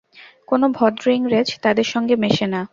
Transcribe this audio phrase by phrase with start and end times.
[0.47, 2.61] কোন ভদ্র ইংরেজ তাদের সঙ্গে মেশে না।